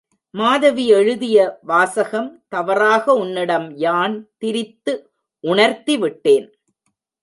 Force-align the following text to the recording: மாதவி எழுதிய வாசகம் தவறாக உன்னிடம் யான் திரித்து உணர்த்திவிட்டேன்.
மாதவி 0.33 0.87
எழுதிய 0.87 1.59
வாசகம் 1.61 2.43
தவறாக 2.47 3.13
உன்னிடம் 3.13 3.69
யான் 3.77 4.17
திரித்து 4.37 4.93
உணர்த்திவிட்டேன். 5.43 6.47